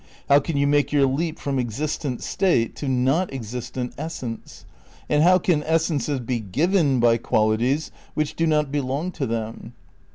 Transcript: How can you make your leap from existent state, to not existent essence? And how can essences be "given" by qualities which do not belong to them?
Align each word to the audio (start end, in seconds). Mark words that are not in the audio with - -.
How 0.29 0.39
can 0.39 0.57
you 0.57 0.65
make 0.65 0.91
your 0.91 1.05
leap 1.05 1.37
from 1.37 1.59
existent 1.59 2.23
state, 2.23 2.75
to 2.77 2.87
not 2.87 3.31
existent 3.31 3.93
essence? 3.99 4.65
And 5.07 5.21
how 5.21 5.37
can 5.37 5.61
essences 5.61 6.19
be 6.19 6.39
"given" 6.39 6.99
by 6.99 7.17
qualities 7.17 7.91
which 8.15 8.35
do 8.35 8.47
not 8.47 8.71
belong 8.71 9.11
to 9.11 9.27
them? 9.27 9.73